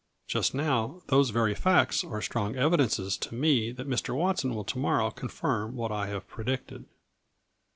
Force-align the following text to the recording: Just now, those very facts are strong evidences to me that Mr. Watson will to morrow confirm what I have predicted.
Just 0.25 0.55
now, 0.55 1.03
those 1.09 1.29
very 1.29 1.53
facts 1.53 2.03
are 2.03 2.23
strong 2.23 2.55
evidences 2.55 3.17
to 3.17 3.35
me 3.35 3.71
that 3.71 3.87
Mr. 3.87 4.15
Watson 4.15 4.55
will 4.55 4.63
to 4.63 4.79
morrow 4.79 5.11
confirm 5.11 5.75
what 5.75 5.91
I 5.91 6.07
have 6.07 6.27
predicted. 6.27 6.85